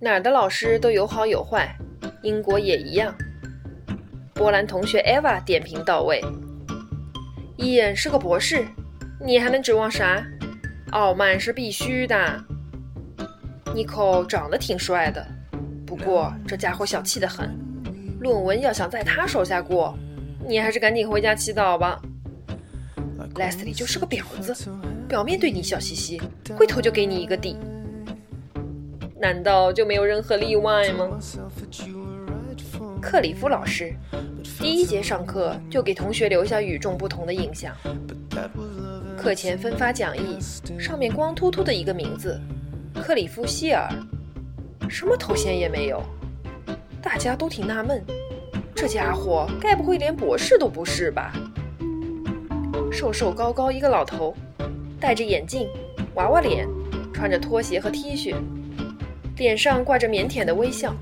[0.00, 1.76] 哪儿的老师都有好有坏，
[2.22, 3.12] 英国也一样。
[4.32, 6.20] 波兰同学 Eva 点评到位。
[7.56, 8.64] 伊恩是个博士，
[9.20, 10.24] 你还能指望啥？
[10.92, 12.16] 傲慢是必须的。
[13.74, 15.26] 尼寇长得挺帅的，
[15.84, 17.50] 不过这家伙小气得很。
[18.20, 19.98] 论文要想在他手下过，
[20.46, 22.00] 你还是赶紧回家祈祷吧。
[23.34, 24.54] 莱斯利就是个婊子，
[25.08, 26.22] 表面对你笑嘻嘻，
[26.56, 27.56] 回头就给你一个底。
[29.20, 31.18] 难道就没有任何例外吗？
[33.00, 33.94] 克里夫老师
[34.60, 37.74] 第一节上课就给同学留下与众不同的印象。
[39.16, 40.38] 课前分发讲义，
[40.78, 42.40] 上面光秃秃的一个名字——
[43.02, 43.88] 克里夫希尔，
[44.88, 46.02] 什么头衔也没有。
[47.02, 48.04] 大家都挺纳闷，
[48.74, 51.32] 这家伙该不会连博士都不是吧？
[52.92, 54.34] 瘦瘦高高一个老头，
[55.00, 55.68] 戴着眼镜，
[56.14, 56.68] 娃娃脸，
[57.12, 58.34] 穿着拖鞋和 T 恤，
[59.38, 60.94] 脸上挂着腼腆的微笑。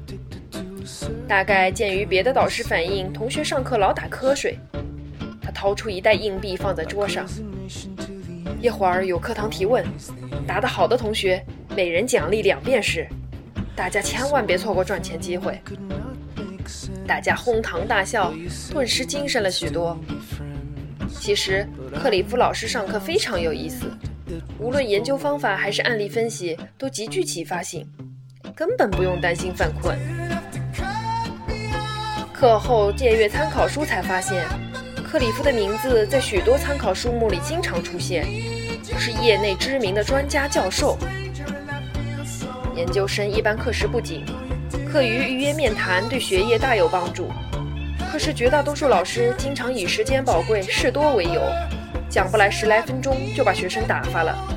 [1.27, 4.57] 大概鉴于别的导师反映同学上课老打瞌睡，
[5.43, 7.27] 他掏出一袋硬币放在桌上。
[8.61, 9.85] 一会儿有课堂提问，
[10.47, 13.09] 答得好的同学每人奖励两便士，
[13.75, 15.61] 大家千万别错过赚钱机会。
[17.07, 18.33] 大家哄堂大笑，
[18.71, 19.99] 顿时精神了许多。
[21.19, 23.87] 其实克里夫老师上课非常有意思，
[24.59, 27.87] 无论研究方法还是案例分析都极具启发性，
[28.57, 29.99] 根本不用担心犯困。
[32.33, 34.47] 课后借阅参考书才发现，
[35.07, 38.25] 克里夫的名字在许多参考书目里经常出现，
[38.99, 40.97] 是业内知名的专家教授。
[42.75, 44.25] 研究生一般课时不紧，
[44.91, 47.31] 课余预约面谈对学业大有帮助。
[48.11, 51.43] 可是绝大多数老师经常以时间宝贵、事多为由，
[52.09, 54.56] 讲不来十来分钟就把学生打发了。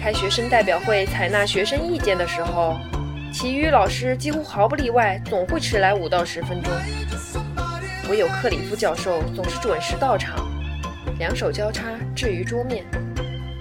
[0.00, 2.78] 开学生代表会采纳学生意见的时候。
[3.32, 6.72] 其余老师几乎毫不例外，总会迟来五到十分钟。
[8.08, 10.50] 唯有克里夫教授总是准时到场，
[11.18, 12.84] 两手交叉置于桌面，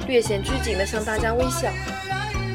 [0.08, 1.70] 略显拘谨地向大家微笑，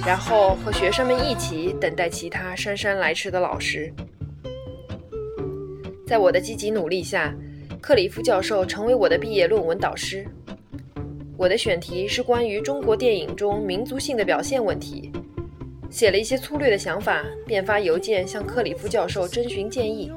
[0.05, 3.93] 然后和学生们一起等待其他姗姗来迟的老师。
[6.05, 7.33] 在我的积极努力下，
[7.81, 10.27] 克里夫教授成为我的毕业论文导师。
[11.37, 15.11] 我的选题是关于中国电影中民族性的表现问题。
[15.91, 20.11] 写了一些粗略的想法，便发邮件向克里夫教授征询建议。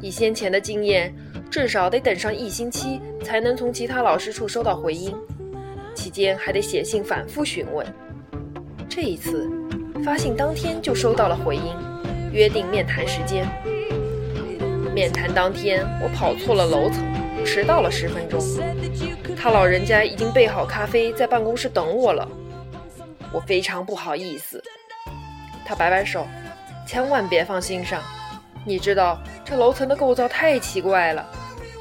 [0.00, 1.14] 以先前的经验，
[1.50, 5.12] 至少得等上一星期才能从其他老师处收到回音，
[5.94, 7.86] 期间还得写信反复询问。
[8.88, 9.50] 这一次，
[10.04, 11.62] 发信当天就收到了回音，
[12.32, 13.48] 约定面谈时间。
[14.94, 17.04] 面谈当天，我跑错了楼层，
[17.44, 18.40] 迟到了十分钟。
[19.36, 22.28] 他老人家已经备好咖啡，在办公室等我了。
[23.32, 24.62] 我非常不好意思，
[25.64, 26.26] 他摆摆手，
[26.86, 28.02] 千万别放心上。
[28.64, 31.24] 你知道这楼层的构造太奇怪了，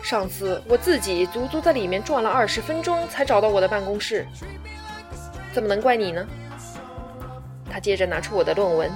[0.01, 4.25] 上次我自己足足在里面转了二十分钟才找到我的办公室，
[5.51, 6.25] 怎么能怪你呢？
[7.69, 8.89] 他接着拿出我的论文，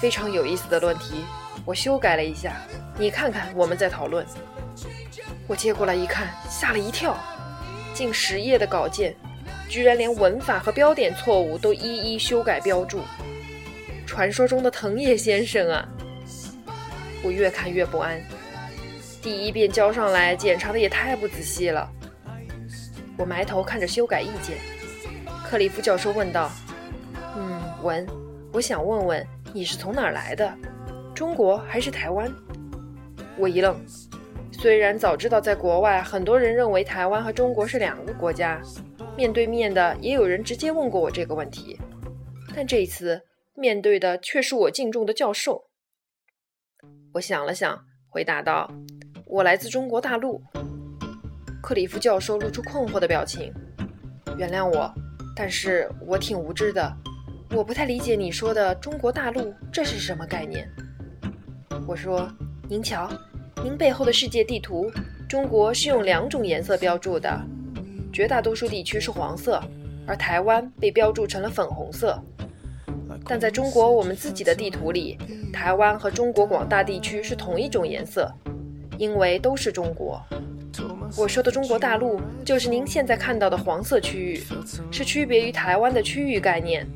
[0.00, 1.24] 非常有意思的论题，
[1.66, 2.56] 我修改了一下，
[2.96, 4.24] 你看看，我们在讨论。
[5.48, 7.18] 我接过来一看，吓了一跳，
[7.92, 9.14] 近十页的稿件。
[9.68, 13.00] 居然连文法和标点错误都一一修改标注，
[14.06, 15.88] 传说中的藤野先生啊！
[17.24, 18.22] 我越看越不安。
[19.20, 21.90] 第一遍交上来，检查的也太不仔细了。
[23.16, 24.56] 我埋头看着修改意见，
[25.44, 26.48] 克里夫教授问道
[27.36, 28.06] ：“嗯，文，
[28.52, 30.48] 我想问问你是从哪儿来的？
[31.16, 32.30] 中国还是台湾？”
[33.38, 33.74] 我一愣，
[34.52, 38.60] 虽然早知道在国外很多人认为台湾和中国是两个国家。
[39.16, 41.80] 面对面的也有人直接问过我这个问题，
[42.54, 43.22] 但这一次
[43.54, 45.70] 面对的却是我敬重的教授。
[47.14, 48.70] 我想了想，回答道
[49.24, 50.42] ：“我来自中国大陆。”
[51.62, 53.50] 克里夫教授露出困惑的表情。
[54.36, 54.92] 原谅我，
[55.34, 56.94] 但是我挺无知的，
[57.52, 60.70] 我不太理解你说的中国大陆这是什么概念。
[61.84, 62.28] 我说
[62.68, 63.10] ：“您瞧，
[63.62, 64.90] 您背后的世界地图，
[65.28, 67.40] 中国是用两种颜色标注的。”
[68.12, 69.60] 绝大多数地区是黄色，
[70.06, 72.18] 而台湾被标注成了粉红色。
[73.26, 75.18] 但在中国我们自己的地图里，
[75.52, 78.32] 台湾和中国广大地区是同一种颜色，
[78.98, 80.22] 因为都是中国。
[81.16, 84.42] 我说的中国大陆就是您现在看到的黄色区域，
[84.90, 86.86] 是区别于台湾的区域概念。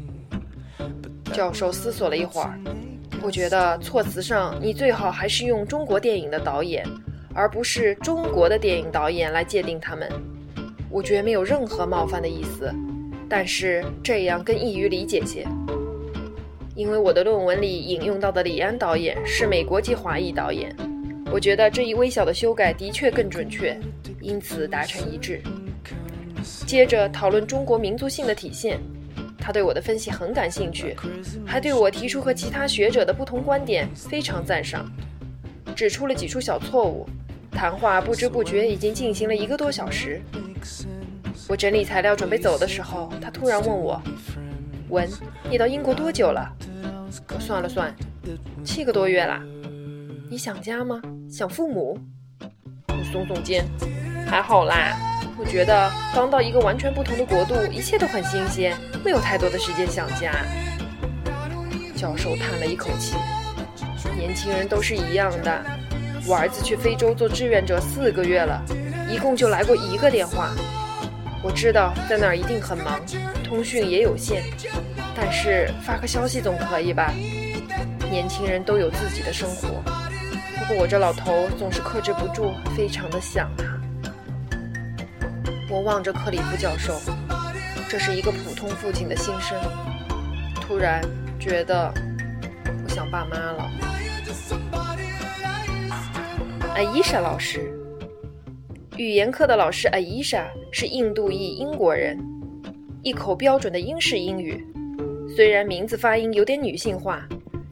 [1.33, 2.59] 教授思索了一会儿，
[3.23, 6.85] 我觉得措辞上你最好还是用中国电影的导演，
[7.35, 10.11] 而不是中国的电影导演来界定他们。
[10.89, 12.75] 我觉得没有任何冒犯的意思，
[13.29, 15.47] 但是这样更易于理解些。
[16.75, 20.75] 因为我的论文里引用到的李安导演是美国籍华裔导演，
[21.31, 23.79] 我觉得这一微小的修改的确更准确，
[24.21, 25.43] 因此达成一致。
[26.67, 28.81] 接着讨论中国民族性的体现，
[29.51, 30.97] 他对我的分析很感兴趣，
[31.45, 34.89] 还对我提出和其他学者的不同观点非常赞赏，
[35.75, 37.05] 指出了几处小错误。
[37.51, 40.23] 谈话不知不觉已经进行了一个多小时。
[41.49, 44.01] 我整理材料准备走的时候，他突然问我
[44.89, 45.11] ：“文，
[45.51, 46.49] 你到英国多久了？”
[47.35, 47.93] 我算了算，
[48.65, 49.43] 七个多月了。
[50.31, 51.03] 你想家吗？
[51.29, 51.99] 想父母？
[52.87, 53.65] 我耸耸肩，
[54.29, 55.10] 还好啦。
[55.39, 60.33] 我觉得刚到一个完全不同的国度，一切都很新鲜，没有太多的时间想家。
[61.97, 63.17] 教授叹了一口气
[64.17, 65.65] ：“年轻人都是一样的。
[66.27, 68.63] 我儿子去非洲做志愿者四个月了，
[69.09, 70.51] 一共就来过一个电话。
[71.43, 73.01] 我知道在那儿一定很忙，
[73.43, 74.43] 通讯也有限。”
[75.17, 77.13] 但是发个消息总可以吧？
[78.11, 79.69] 年轻人都有自己的生活，
[80.59, 83.70] 不过我这老头总是克制不住，非常的想他。
[85.71, 87.01] 我望着克里夫教授，
[87.89, 89.57] 这是一个普通父亲的心声。
[90.57, 91.01] 突然
[91.39, 91.95] 觉得
[92.83, 93.71] 我想爸妈了。
[96.75, 97.73] 艾伊莎老师，
[98.97, 102.19] 语言课的老师艾伊莎是印度裔英国人，
[103.05, 104.67] 一口标准的英式英语。
[105.37, 107.23] 虽然名字发音有点女性化，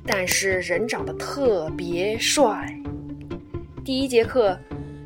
[0.06, 2.72] 但是人长得特别帅。
[3.84, 4.56] 第一节课，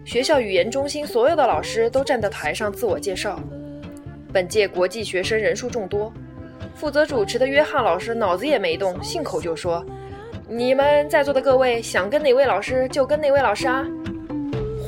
[0.04, 3.38] 学校语言中心所有的老师都站在台上自我介绍。
[4.32, 6.12] 本届国际学生人数众多，
[6.75, 9.84] 负责主持的约翰老师脑子也没动，信口就说
[10.49, 13.87] ：“你们在座的各位想跟哪位老师就跟哪位老师啊！”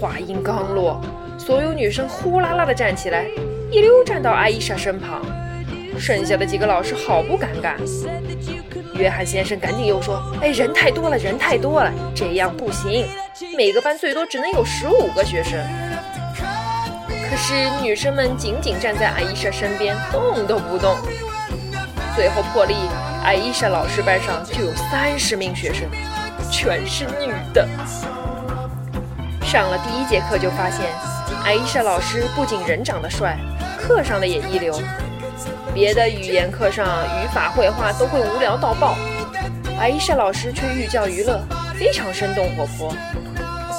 [0.00, 1.00] 话音刚落，
[1.38, 3.26] 所有女生呼啦啦的站起来，
[3.70, 5.22] 一溜站到阿伊莎身旁。
[5.98, 7.74] 剩下的几个老师好不尴尬。
[8.94, 13.06] 约翰先生赶紧又说：“哎，人太多了，人太多了，这样不行。
[13.56, 15.58] 每个班最多只能有十五个学生。”
[17.08, 17.52] 可是
[17.82, 20.96] 女生们紧紧站在艾伊莎身边，动都不动。
[22.14, 22.76] 最后破例，
[23.24, 25.88] 艾伊莎老师班上就有三十名学生，
[26.50, 27.68] 全是女的。
[29.42, 30.86] 上了第一节课就发现，
[31.44, 33.36] 艾伊莎老师不仅人长得帅，
[33.76, 34.80] 课上的也一流。
[35.74, 38.96] 别的语言课上语法、绘画都会无聊到爆，
[39.76, 41.40] 艾伊莎老师却寓教于乐，
[41.76, 42.94] 非常生动活泼。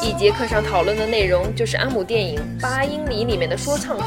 [0.03, 4.03] 一节课上讨论的内容就是安姆电影《八英里》里面的说唱词，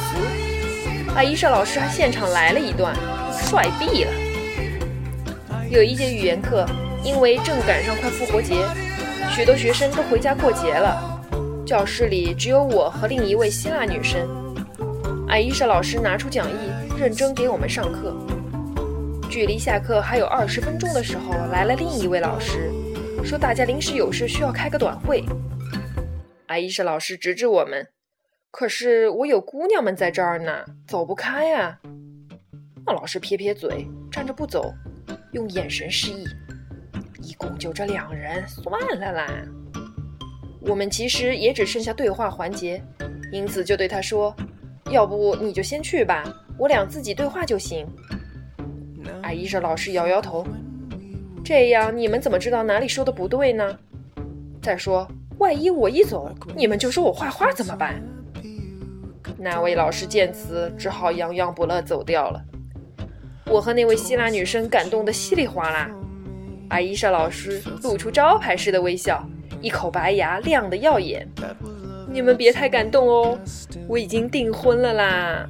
[1.16, 2.94] 艾伊莎老师还现场来了一段，
[3.32, 4.12] 帅毙了。
[5.70, 6.66] 有一节语言课，
[7.02, 8.54] 因为正赶上快复活节，
[9.34, 11.22] 许多学生都回家过节了，
[11.66, 14.28] 教室里只有我和另一位希腊女生。
[15.26, 16.87] 艾伊莎老师拿出讲义。
[16.98, 18.12] 认真给我们上课。
[19.30, 22.72] 距离下课还有二十分钟的时候，来了另一位老师，
[23.24, 25.24] 说大家临时有事需要开个短会。
[26.46, 27.86] 艾伊莎老师指指我们，
[28.50, 31.78] 可是我有姑娘们在这儿呢，走不开啊。
[32.84, 34.74] 那老师撇撇嘴，站着不走，
[35.30, 36.24] 用眼神示意。
[37.22, 39.28] 一共就这两人，算了啦。
[40.62, 42.82] 我们其实也只剩下对话环节，
[43.30, 44.34] 因此就对他说
[44.90, 46.24] ：“要不你就先去吧。”
[46.58, 47.86] 我俩自己对话就行。
[49.22, 50.44] 艾伊莎老师摇摇头，
[51.44, 53.78] 这样你们怎么知道哪里说的不对呢？
[54.60, 58.02] 再说，万一我一走，你们就说我坏话怎么办？
[59.38, 62.42] 那位老师见此，只好洋洋不乐走掉了。
[63.46, 65.88] 我和那位希腊女生感动得稀里哗啦。
[66.68, 69.24] 艾伊莎老师露出招牌式的微笑，
[69.62, 71.26] 一口白牙亮得耀眼。
[72.10, 73.38] 你们别太感动哦，
[73.86, 75.48] 我已经订婚了啦。